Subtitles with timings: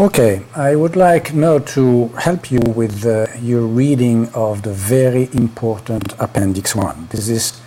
[0.00, 5.28] Okay, I would like now to help you with uh, your reading of the very
[5.34, 7.08] important Appendix 1.
[7.10, 7.60] This is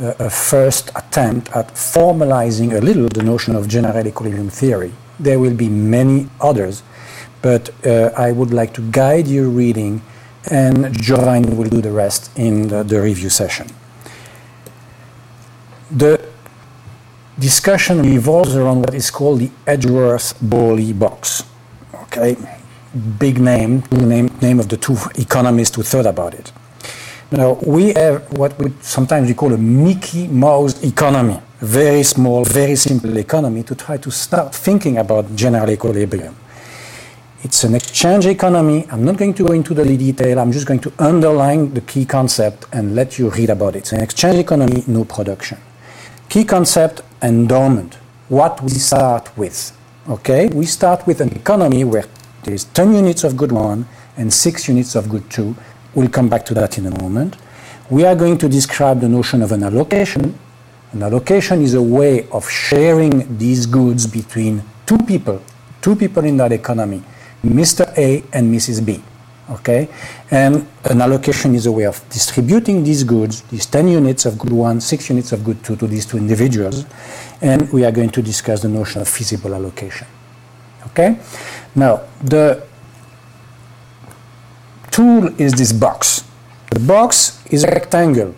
[0.00, 4.92] uh, a first attempt at formalizing a little the notion of general equilibrium theory.
[5.20, 6.82] There will be many others,
[7.40, 10.02] but uh, I would like to guide your reading,
[10.50, 13.68] and Giovanni will do the rest in the, the review session.
[15.88, 16.28] The
[17.38, 21.44] discussion revolves around what is called the Edgeworth-Bowley box.
[22.12, 22.36] Okay,
[23.20, 26.50] big name, name, name of the two economists who thought about it.
[27.30, 32.74] Now, we have what we sometimes we call a Mickey Mouse economy, very small, very
[32.74, 36.34] simple economy to try to start thinking about general equilibrium.
[37.44, 38.86] It's an exchange economy.
[38.90, 40.40] I'm not going to go into the detail.
[40.40, 43.82] I'm just going to underline the key concept and let you read about it.
[43.82, 45.58] It's an exchange economy, no production.
[46.28, 47.94] Key concept, endowment.
[48.28, 49.76] What we start with.
[50.10, 50.48] Okay?
[50.48, 52.04] We start with an economy where
[52.42, 55.54] there's 10 units of good one and 6 units of good two
[55.94, 57.36] We'll come back to that in a moment.
[57.90, 60.38] We are going to describe the notion of an allocation.
[60.92, 65.42] An allocation is a way of sharing these goods between two people,
[65.82, 67.02] two people in that economy,
[67.44, 67.92] Mr.
[67.98, 68.86] A and Mrs.
[68.86, 69.02] B.
[69.50, 69.88] Okay?
[70.30, 74.52] And an allocation is a way of distributing these goods, these 10 units of good
[74.52, 76.86] one, 6 units of good two, to these two individuals.
[77.40, 80.06] And we are going to discuss the notion of feasible allocation.
[80.88, 81.18] Okay?
[81.74, 82.62] Now, the
[84.90, 86.24] tool is this box.
[86.70, 88.34] The box is a rectangle.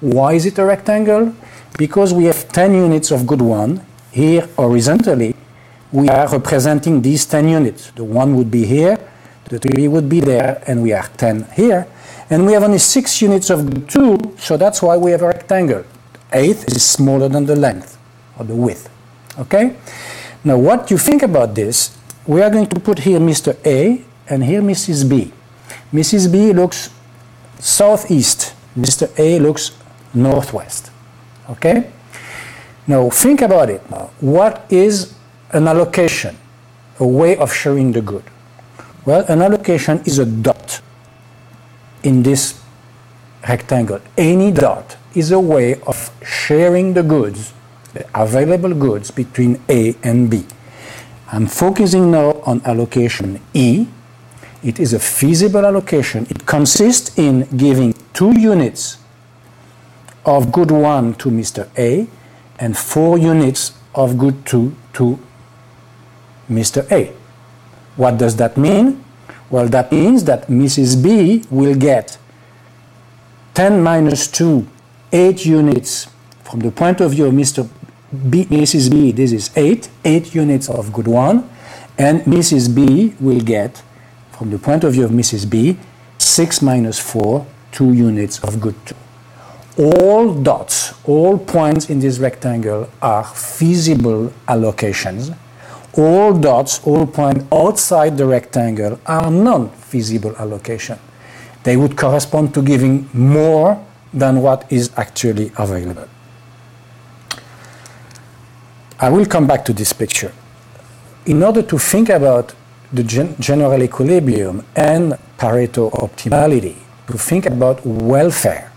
[0.00, 1.34] Why is it a rectangle?
[1.76, 3.84] Because we have 10 units of good one.
[4.10, 5.34] Here, horizontally,
[5.92, 7.90] we are representing these 10 units.
[7.90, 8.98] The one would be here,
[9.44, 11.86] the three would be there, and we are 10 here.
[12.30, 15.26] And we have only 6 units of good 2, so that's why we have a
[15.26, 15.84] rectangle.
[16.32, 17.98] Eighth is smaller than the length,
[18.40, 18.88] or the width.
[19.38, 19.76] Okay?
[20.42, 21.96] Now, what you think about this,
[22.26, 23.54] we are going to put here Mr.
[23.66, 25.08] A and here Mrs.
[25.08, 25.32] B.
[25.92, 26.32] Mrs.
[26.32, 26.90] B looks
[27.58, 28.54] southeast.
[28.76, 29.10] Mr.
[29.18, 29.76] A looks
[30.14, 30.90] northwest.
[31.50, 31.90] Okay?
[32.86, 34.10] Now think about it now.
[34.20, 35.14] What is
[35.52, 36.36] an allocation?
[36.98, 38.24] A way of sharing the good.
[39.04, 40.80] Well, an allocation is a dot
[42.02, 42.60] in this
[43.48, 44.00] rectangle.
[44.16, 47.52] Any dot is a way of sharing the goods,
[48.14, 50.46] available goods between A and B.
[51.32, 53.86] I'm focusing now on allocation E,
[54.62, 56.26] it is a feasible allocation.
[56.28, 58.98] It consists in giving two units
[60.26, 61.68] of good 1 to Mr.
[61.78, 62.06] A
[62.58, 65.18] and four units of good 2 to
[66.50, 66.90] Mr.
[66.92, 67.12] A.
[67.96, 69.02] What does that mean?
[69.48, 71.02] Well, that means that Mrs.
[71.02, 72.18] B will get
[73.54, 74.66] 10 minus 2,
[75.10, 76.08] 8 units
[76.44, 77.68] from the point of view of Mr.
[78.10, 78.90] B, Mrs.
[78.90, 81.48] B, this is 8, 8 units of good 1,
[81.96, 82.74] and Mrs.
[82.74, 83.84] B will get
[84.32, 85.48] from the point of view of Mrs.
[85.48, 85.78] B,
[86.18, 88.96] 6 minus 4, 2 units of good 2.
[89.78, 95.32] All dots, all points in this rectangle are feasible allocations.
[95.96, 100.98] All dots, all points outside the rectangle are non-feasible allocation.
[101.62, 106.08] They would correspond to giving more than what is actually available.
[109.02, 110.30] I will come back to this picture.
[111.24, 112.54] In order to think about
[112.92, 118.70] the gen general equilibrium and Pareto optimality, to think about welfare,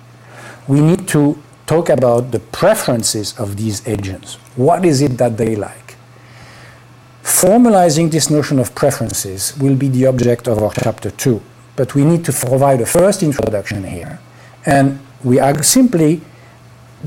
[0.66, 4.36] we need to talk about the preferences of these agents.
[4.56, 5.96] What is it that they like?
[7.22, 11.42] Formalizing this notion of preferences will be the object of our chapter 2,
[11.76, 14.20] but we need to provide a first introduction here.
[14.66, 16.22] And we are simply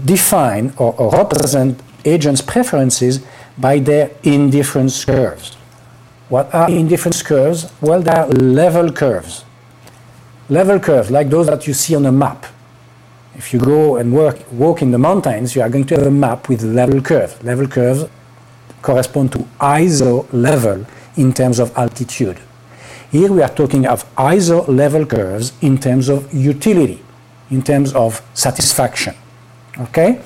[0.04, 3.24] define or, or represent agents' preferences
[3.58, 5.54] by their indifference curves.
[6.28, 7.70] What are indifference curves?
[7.80, 9.44] Well, they are level curves.
[10.48, 12.46] Level curves, like those that you see on a map.
[13.34, 16.10] If you go and work, walk in the mountains, you are going to have a
[16.10, 17.42] map with level curves.
[17.42, 18.04] Level curves
[18.80, 20.86] correspond to iso level
[21.16, 22.38] in terms of altitude.
[23.10, 27.02] Here we are talking of iso level curves in terms of utility,
[27.50, 29.14] in terms of satisfaction.
[29.78, 30.20] Okay?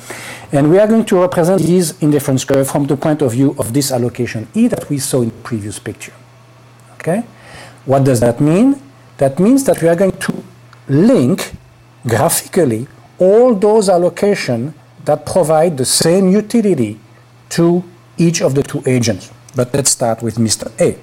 [0.52, 3.72] And we are going to represent these indifference curve from the point of view of
[3.72, 6.12] this allocation E that we saw in the previous picture.
[6.94, 7.24] Okay?
[7.84, 8.80] What does that mean?
[9.18, 10.44] That means that we are going to
[10.88, 11.52] link
[12.06, 12.88] graphically
[13.18, 14.74] all those allocations
[15.04, 16.98] that provide the same utility
[17.50, 17.84] to
[18.18, 19.30] each of the two agents.
[19.54, 20.70] But let's start with Mr.
[20.80, 20.98] A.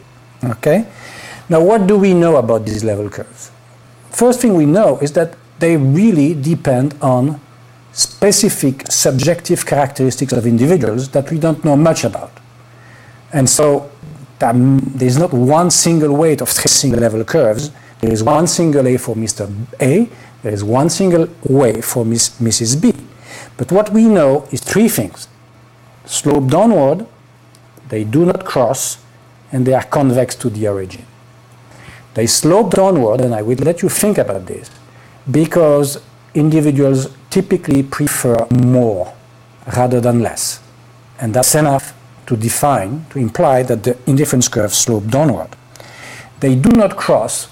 [0.51, 0.88] Okay?
[1.49, 3.51] Now, what do we know about these level curves?
[4.09, 7.39] First thing we know is that they really depend on
[7.97, 12.31] specific subjective characteristics of individuals that we don't know much about.
[13.33, 13.89] And so
[14.38, 17.71] there is not one single way of tracing level curves.
[18.01, 19.51] There is one single A for Mr.
[19.81, 20.07] A,
[20.44, 22.79] there is one single way for Miss, Mrs.
[22.79, 22.94] B.
[23.57, 25.27] But what we know is three things.
[26.05, 27.07] Slope downward,
[27.89, 28.99] they do not cross,
[29.51, 31.05] and they are convex to the origin.
[32.13, 34.69] They slope downward, and I will let you think about this,
[35.29, 35.99] because
[36.35, 39.13] individuals typically prefer more
[39.75, 40.62] rather than less.
[41.19, 41.94] And that's enough
[42.27, 45.50] to define, to imply that the indifference curves slope downward.
[46.39, 47.47] They do not cross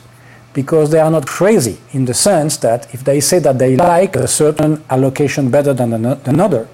[0.54, 4.16] because they are not crazy in the sense that if they say that they like
[4.16, 6.68] a certain allocation better than another,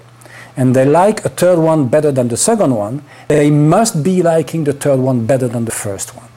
[0.56, 4.64] and they like a third one better than the second one, they must be liking
[4.64, 6.28] the third one better than the first one.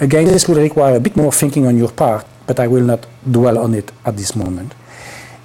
[0.00, 3.06] Again, this will require a bit more thinking on your part, but I will not
[3.30, 4.74] dwell on it at this moment.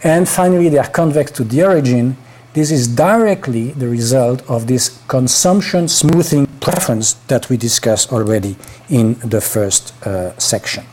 [0.03, 2.17] And finally, they are convex to the origin.
[2.53, 8.55] This is directly the result of this consumption smoothing preference that we discussed already
[8.89, 10.85] in the first uh, section.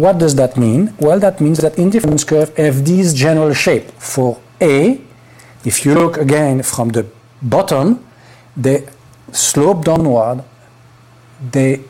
[0.00, 0.94] What does that mean?
[0.98, 3.90] Well, that means that indifference curves have this general shape.
[3.92, 5.00] For A,
[5.64, 7.06] if you look again from the
[7.40, 8.04] bottom,
[8.56, 8.86] they
[9.32, 10.44] slope downward,
[11.52, 11.80] they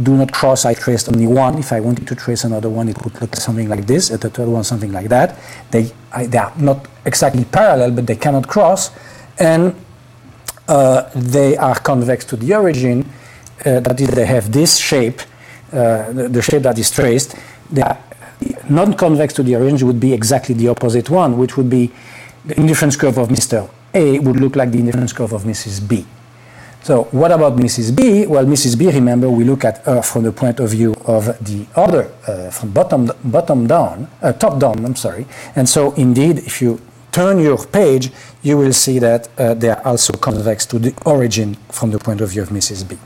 [0.00, 1.58] do not cross, I traced only one.
[1.58, 4.48] If I wanted to trace another one, it would look something like this, the third
[4.48, 5.38] one, something like that.
[5.70, 8.90] They, I, they are not exactly parallel, but they cannot cross.
[9.38, 9.74] And
[10.68, 13.08] uh, they are convex to the origin,
[13.66, 15.20] uh, that is, they have this shape,
[15.72, 17.34] uh, the, the, shape that is traced.
[17.70, 17.98] They are
[18.68, 21.90] non-convex to the origin would be exactly the opposite one, which would be
[22.44, 23.68] the indifference curve of Mr.
[23.94, 25.86] A would look like the indifference curve of Mrs.
[25.86, 26.06] B.
[26.82, 27.94] So what about Mrs.
[27.94, 28.26] B?
[28.26, 28.76] Well, Mrs.
[28.76, 32.50] B, remember, we look at her from the point of view of the other, uh,
[32.50, 35.26] from bottom, bottom down, uh, top down, I'm sorry.
[35.54, 36.80] And so indeed, if you
[37.12, 38.10] turn your page,
[38.42, 42.20] you will see that uh, they are also convex to the origin from the point
[42.20, 42.88] of view of Mrs.
[42.88, 42.98] B.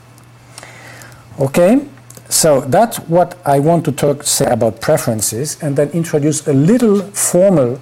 [1.39, 1.87] Okay,
[2.31, 7.03] so that's what I want to talk, say about preferences, and then introduce a little
[7.13, 7.79] formal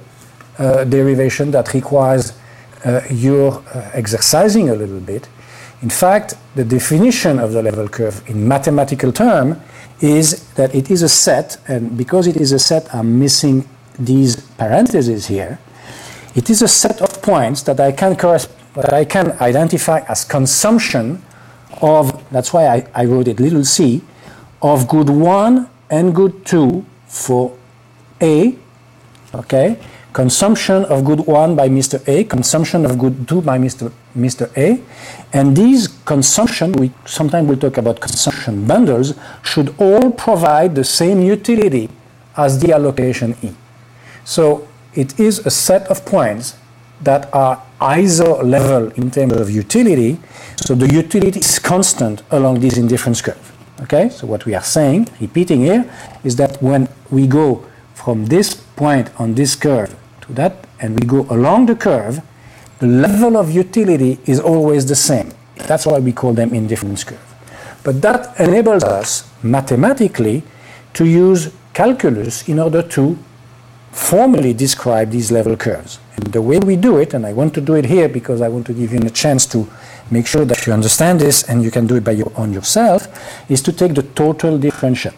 [0.58, 2.32] uh, derivation that requires
[2.85, 5.29] uh, your uh, exercising a little bit
[5.84, 9.60] in fact, the definition of the level curve in mathematical term
[10.00, 14.40] is that it is a set, and because it is a set, I'm missing these
[14.56, 15.58] parentheses here.
[16.34, 21.22] It is a set of points that I can, that I can identify as consumption
[21.82, 24.00] of, that's why I, I wrote it little c,
[24.62, 27.58] of good 1 and good 2 for
[28.22, 28.56] A,
[29.34, 29.78] okay,
[30.14, 32.00] consumption of good 1 by Mr.
[32.06, 33.93] A, consumption of good 2 by Mr.
[34.16, 34.49] Mr.
[34.56, 34.81] A.
[35.32, 41.20] And these consumption, we sometimes we'll talk about consumption bundles, should all provide the same
[41.20, 41.90] utility
[42.37, 43.50] as the allocation E.
[44.25, 46.56] So it is a set of points
[47.02, 50.20] that are iso level in terms of utility.
[50.56, 53.50] So the utility is constant along this indifference curve.
[53.82, 55.90] Okay, so what we are saying, repeating here,
[56.22, 61.06] is that when we go from this point on this curve to that, and we
[61.06, 62.20] go along the curve,
[62.78, 65.32] the level of utility is always the same.
[65.56, 67.34] That's why we call them indifference curve.
[67.84, 70.42] But that enables us mathematically
[70.94, 73.18] to use calculus in order to
[73.92, 76.00] formally describe these level curves.
[76.16, 78.48] And the way we do it, and I want to do it here because I
[78.48, 79.68] want to give you a chance to
[80.10, 83.08] make sure that you understand this and you can do it by your own yourself,
[83.50, 85.12] is to take the total differential.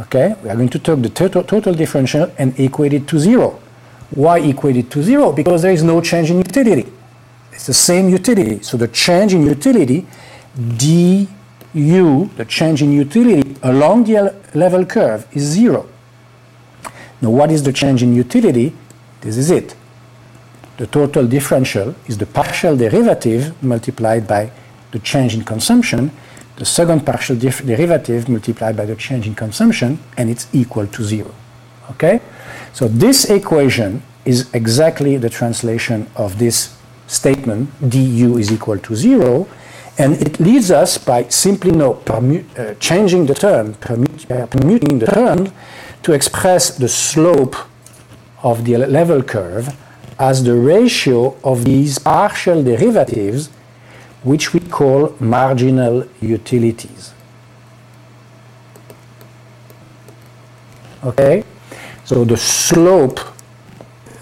[0.00, 3.60] Okay, we are going to take the total, total differential and equate it to zero.
[4.10, 5.32] Why equated to zero?
[5.32, 6.90] Because there is no change in utility.
[7.52, 8.62] It's the same utility.
[8.62, 10.06] So the change in utility,
[10.76, 11.26] du,
[11.72, 15.88] the change in utility along the level curve is zero.
[17.20, 18.74] Now what is the change in utility?
[19.20, 19.76] This is it.
[20.78, 24.50] The total differential is the partial derivative multiplied by
[24.92, 26.10] the change in consumption,
[26.56, 31.34] the second partial derivative multiplied by the change in consumption, and it's equal to zero.
[31.90, 32.20] Okay?
[32.72, 39.48] So this equation is exactly the translation of this statement, du is equal to zero,
[39.98, 43.76] and it leads us by simply uh, changing the term,
[44.30, 45.52] uh, permuting the term,
[46.02, 47.56] to express the slope
[48.42, 49.76] of the level curve
[50.18, 53.48] as the ratio of these partial derivatives,
[54.22, 57.12] which we call marginal utilities.
[61.02, 61.42] Okay?
[62.10, 63.20] So the slope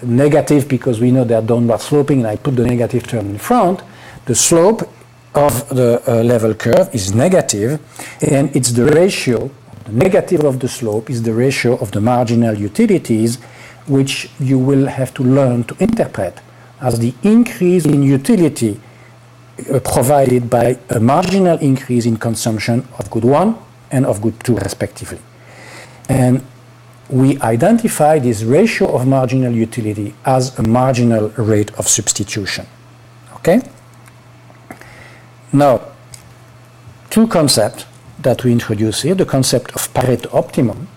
[0.03, 3.39] negative because we know they are downward sloping and I put the negative term in
[3.39, 3.81] front,
[4.25, 4.87] the slope
[5.33, 7.81] of the uh, level curve is negative
[8.21, 9.49] and it's the ratio,
[9.85, 13.37] the negative of the slope is the ratio of the marginal utilities
[13.87, 16.41] which you will have to learn to interpret
[16.81, 18.79] as the increase in utility
[19.73, 23.57] uh, provided by a marginal increase in consumption of good 1
[23.89, 25.17] and of good 2 respectively.
[26.07, 26.43] And
[27.09, 32.67] we identify this ratio of marginal utility as a marginal rate of substitution.
[33.35, 33.61] Okay?
[35.51, 35.81] Now,
[37.09, 37.85] two concepts
[38.19, 40.87] that we introduce here, the concept of Pareto optimum.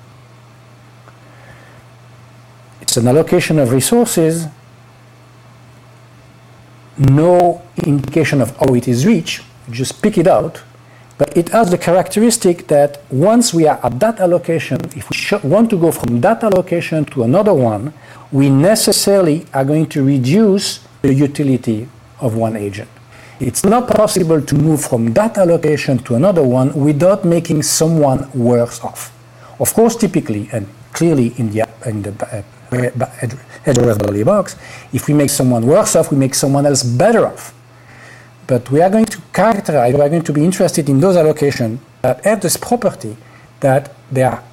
[2.80, 4.48] It's an allocation of resources,
[6.98, 10.62] no indication of how it is reached, just pick it out,
[11.22, 15.70] but it has the characteristic that once we are at that allocation, if we want
[15.70, 17.94] to go from that allocation to another one,
[18.32, 21.88] we necessarily are going to reduce the utility
[22.18, 22.90] of one agent.
[23.38, 28.80] It's not possible to move from that allocation to another one without making someone worse
[28.80, 29.12] off.
[29.60, 34.56] Of course, typically and clearly in the, in the uh, box,
[34.92, 37.54] if we make someone worse off, we make someone else better off.
[38.52, 41.78] But we are going to characterize, we are going to be interested in those allocations
[42.02, 43.16] that have this property
[43.60, 44.44] that they are,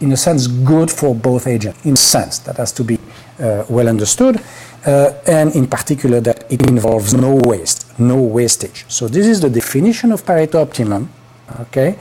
[0.00, 1.84] in a sense, good for both agents.
[1.84, 2.98] In a sense, that has to be
[3.38, 4.40] uh, well understood.
[4.86, 8.86] Uh, and in particular, that it involves no waste, no wastage.
[8.88, 11.10] So this is the definition of Pareto optimum.
[11.58, 11.98] Okay,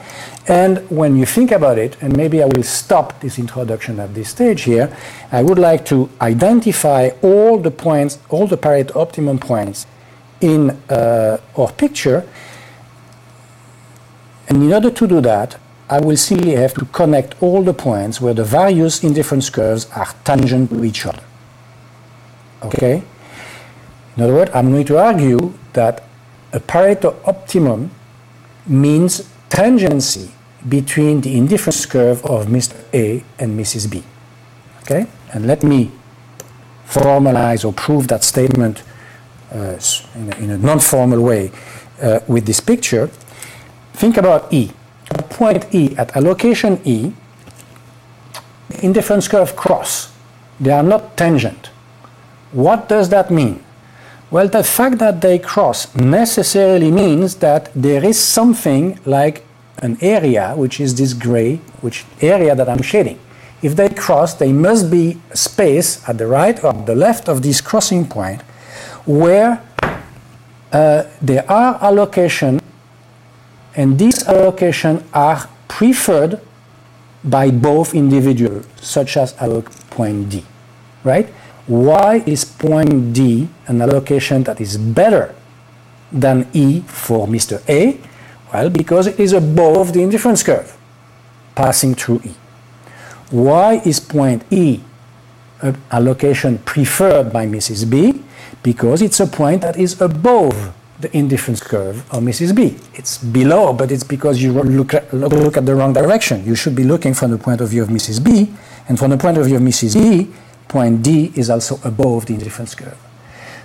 [0.48, 4.30] and when you think about it, and maybe I will stop this introduction at this
[4.30, 4.96] stage here,
[5.32, 9.88] I would like to identify all the points, all the Pareto optimum points
[10.40, 12.28] in uh, our picture.
[14.48, 18.22] And in order to do that, I will simply have to connect all the points
[18.22, 21.24] where the various indifference curves are tangent to each other.
[22.64, 23.04] Okay?
[24.16, 26.04] In other words, I'm going to argue that
[26.54, 27.92] a Pareto optimum
[28.68, 30.30] means tangency
[30.68, 32.76] between the indifference curve of Mr.
[32.94, 33.90] A and Mrs.
[33.90, 34.04] B.
[34.82, 35.08] Okay?
[35.34, 35.92] And let me
[36.88, 38.84] formalize or prove that statement
[39.54, 39.80] uh,
[40.16, 41.52] in a, in a non-formal way
[42.02, 43.08] uh, with this picture.
[43.94, 44.72] Think about E.
[45.12, 47.12] At point E, at allocation E,
[48.82, 50.14] indifference curve cross.
[50.60, 51.68] They are not tangent.
[52.52, 53.64] What does that mean?
[54.32, 59.44] Well, the fact that they cross necessarily means that there is something like
[59.80, 63.20] an area, which is this gray, which area that I'm shading.
[63.64, 67.60] If they cross, there must be space at the right or the left of this
[67.60, 68.42] crossing point
[69.06, 69.64] where
[70.72, 72.62] uh, there are allocation
[73.76, 76.40] and these allocations are preferred
[77.24, 80.46] by both individuals, such as at point D,
[81.04, 81.28] right?
[81.70, 85.36] Why is point D an allocation that is better
[86.12, 87.62] than E for Mr.
[87.70, 88.02] A?
[88.52, 90.76] Well, because it is above the indifference curve,
[91.54, 92.34] passing through E.
[93.30, 94.82] Why is point E
[95.62, 97.88] an allocation preferred by Mrs.
[97.88, 98.24] B?
[98.64, 102.56] Because it's a point that is above the indifference curve of Mrs.
[102.56, 102.78] B.
[102.96, 106.44] It's below, but it's because you look at, look at the wrong direction.
[106.44, 108.26] You should be looking from the point of view of Mrs.
[108.26, 108.52] B,
[108.88, 109.94] and from the point of view of Mrs.
[109.94, 110.34] B,
[110.70, 112.98] point D is also above the indifference curve.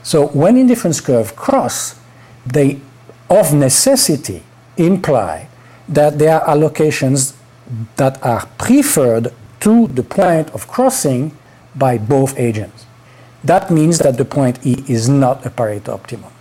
[0.02, 1.94] So when indifference curve cross,
[2.44, 2.80] they
[3.30, 4.42] of necessity
[4.76, 5.48] imply
[5.88, 7.36] that there are allocations
[7.96, 11.36] that are preferred to the point of crossing
[11.74, 12.86] by both agents.
[13.42, 16.32] That means that the point E is not a Pareto optimum.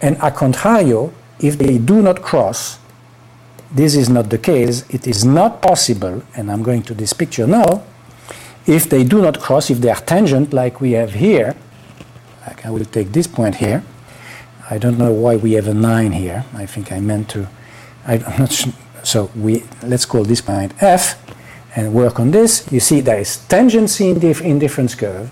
[0.00, 2.78] And a contrario, if they do not cross,
[3.70, 7.46] this is not the case, it is not possible, and I'm going to this picture
[7.46, 7.82] now,
[8.66, 11.56] if they do not cross, if they are tangent like we have here,
[12.46, 13.82] like I will take this point here,
[14.70, 16.44] I don't know why we have a 9 here.
[16.54, 17.48] I think I meant to,
[18.06, 18.72] I, am not sure.
[19.02, 21.20] So we, let's call this point F
[21.74, 22.70] and work on this.
[22.70, 25.30] You see there is tangency in the indifference curve.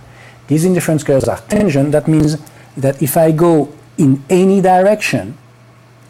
[0.49, 1.93] These indifference curves are tangent.
[1.93, 2.39] That means
[2.77, 5.39] that if I go in any direction,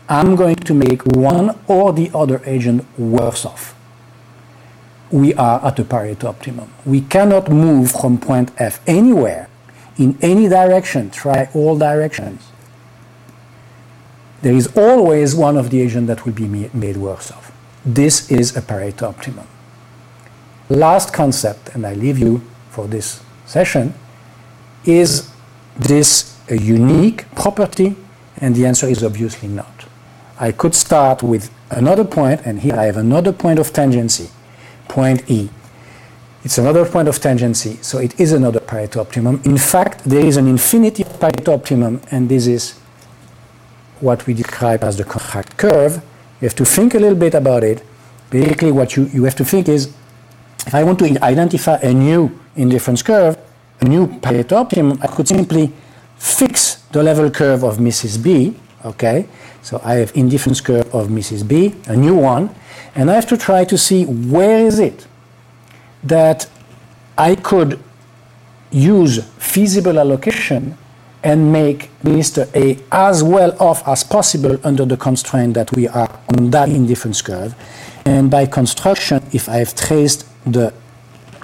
[0.08, 3.74] I'm going to make one or the other agent worse off
[5.10, 6.72] we are at a Pareto optimum.
[6.84, 9.48] We cannot move from point F anywhere
[9.98, 12.50] in any direction, try all directions.
[14.42, 17.52] There is always one of the agents that will be made worse off.
[17.84, 19.46] This is a Pareto optimum.
[20.70, 23.92] Last concept, and I leave you for this session,
[24.84, 25.30] is
[25.76, 27.96] this a unique property?
[28.38, 29.84] And the answer is obviously not.
[30.38, 34.30] I could start with another point, and here I have another point of tangency
[34.90, 35.48] point E.
[36.42, 39.40] It's another point of tangency, so it is another Pareto optimum.
[39.44, 42.78] In fact, there is an infinity Pareto optimum, and this is
[44.00, 46.02] what we describe as the contract curve.
[46.40, 47.84] You have to think a little bit about it.
[48.30, 49.92] Basically, what you, you have to think is,
[50.66, 53.36] if I want to identify a new indifference curve,
[53.80, 55.72] a new Pareto optimum, I could simply
[56.16, 58.22] fix the level curve of Mrs.
[58.22, 58.54] B,
[58.84, 59.28] okay?
[59.62, 61.46] So I have indifference curve of Mrs.
[61.46, 62.54] B, a new one,
[62.94, 65.06] and I have to try to see where is it
[66.02, 66.48] that
[67.18, 67.78] I could
[68.70, 70.76] use feasible allocation
[71.22, 72.48] and make Mr.
[72.54, 77.20] A as well off as possible under the constraint that we are on that indifference
[77.20, 77.54] curve.
[78.06, 80.72] And by construction, if I have traced the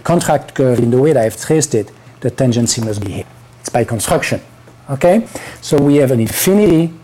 [0.02, 3.26] contract curve in the way that I've traced it, the tangency must be here.
[3.60, 4.40] It's by construction.
[4.88, 5.28] Okay?
[5.60, 6.94] So we have an infinity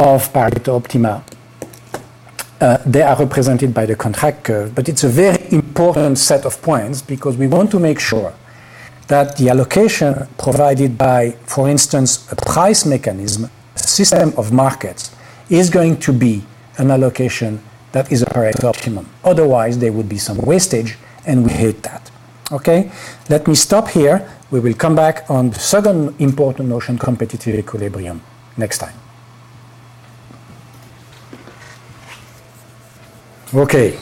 [0.00, 1.22] of Pareto optima.
[2.58, 6.60] Uh, they are represented by the contract curve, but it's a very important set of
[6.62, 8.32] points because we want to make sure
[9.08, 15.14] that the allocation provided by, for instance, a price mechanism, a system of markets,
[15.50, 16.42] is going to be
[16.78, 17.60] an allocation
[17.92, 19.06] that is a Pareto optimum.
[19.24, 22.10] Otherwise, there would be some wastage, and we hate that.
[22.52, 22.90] Okay?
[23.28, 24.26] Let me stop here.
[24.50, 28.22] We will come back on the second important notion, competitive equilibrium,
[28.56, 28.99] next time.
[33.52, 34.00] Okay.